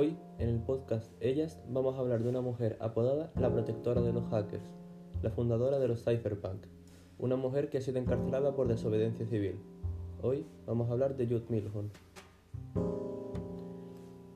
[0.00, 4.24] En el podcast Ellas vamos a hablar de una mujer apodada la protectora de los
[4.30, 4.64] hackers,
[5.22, 6.64] la fundadora de los cypherpunk,
[7.18, 9.56] una mujer que ha sido encarcelada por desobediencia civil.
[10.22, 11.90] Hoy vamos a hablar de Jude Milhon.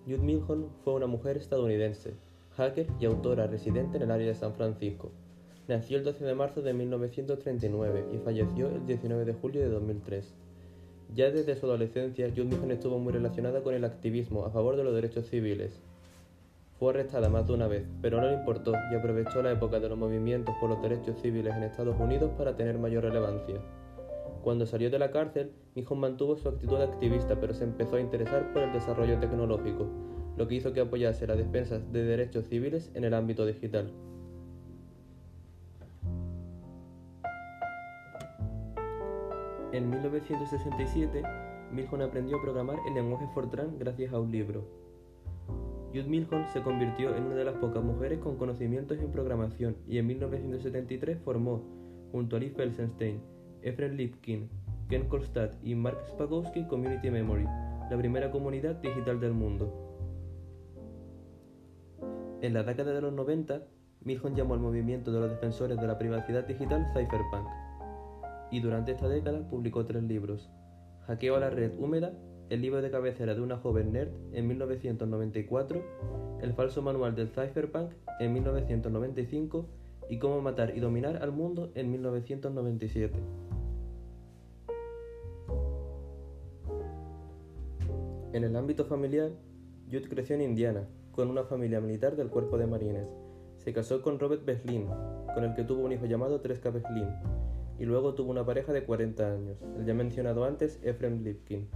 [0.05, 2.13] Jude Milhon fue una mujer estadounidense,
[2.51, 5.13] hacker y autora residente en el área de San Francisco.
[5.67, 10.35] Nació el 12 de marzo de 1939 y falleció el 19 de julio de 2003.
[11.15, 14.97] Ya desde su adolescencia, Jude estuvo muy relacionada con el activismo a favor de los
[14.97, 15.79] derechos civiles.
[16.81, 19.89] Fue arrestada más de una vez, pero no le importó y aprovechó la época de
[19.89, 23.61] los movimientos por los derechos civiles en Estados Unidos para tener mayor relevancia.
[24.43, 28.53] Cuando salió de la cárcel, Mijon mantuvo su actitud activista, pero se empezó a interesar
[28.53, 29.87] por el desarrollo tecnológico,
[30.37, 33.93] lo que hizo que apoyase la defensa de derechos civiles en el ámbito digital.
[39.75, 41.25] En 1967,
[41.73, 44.63] Milhon aprendió a programar el lenguaje Fortran gracias a un libro.
[45.89, 49.99] Jude Milhon se convirtió en una de las pocas mujeres con conocimientos en programación y
[49.99, 51.61] en 1973 formó,
[52.13, 53.21] junto a Liv Felsenstein,
[53.63, 54.49] Efren Lipkin,
[54.89, 57.43] Ken Kolstad y Mark Spagowski Community Memory,
[57.91, 59.75] la primera comunidad digital del mundo.
[62.43, 63.65] En la década de los 90,
[64.03, 67.65] Milhon llamó al movimiento de los defensores de la privacidad digital Cypherpunk
[68.55, 70.49] y durante esta década publicó tres libros.
[71.09, 72.13] Hackeo a la red húmeda,
[72.51, 75.83] el libro de cabecera de una joven nerd en 1994,
[76.41, 79.67] El falso manual del cypherpunk en 1995
[80.09, 83.19] y Cómo matar y dominar al mundo en 1997.
[88.35, 89.33] En el ámbito familiar,
[89.87, 93.09] Jude creció en Indiana, con una familia militar del cuerpo de marines.
[93.57, 94.87] Se casó con Robert Beslin,
[95.35, 97.09] con el que tuvo un hijo llamado Treska Beslin,
[97.79, 101.69] y luego tuvo una pareja de 40 años, el ya mencionado antes Ephraim Lipkin.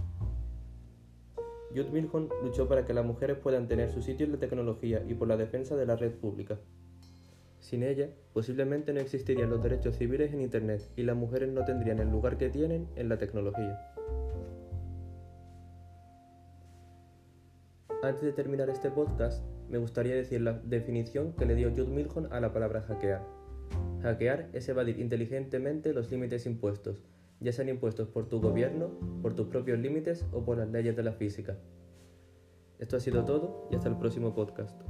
[1.69, 5.13] Jude Milhon luchó para que las mujeres puedan tener su sitio en la tecnología y
[5.13, 6.57] por la defensa de la red pública.
[7.59, 11.99] Sin ella, posiblemente no existirían los derechos civiles en Internet y las mujeres no tendrían
[11.99, 13.77] el lugar que tienen en la tecnología.
[18.01, 22.31] Antes de terminar este podcast, me gustaría decir la definición que le dio Jude Milhon
[22.31, 23.38] a la palabra hackear.
[24.01, 27.03] Hackear es evadir inteligentemente los límites impuestos,
[27.41, 31.03] ya sean impuestos por tu gobierno, por tus propios límites o por las leyes de
[31.03, 31.57] la física.
[32.79, 34.81] Esto ha sido todo y hasta el próximo podcast.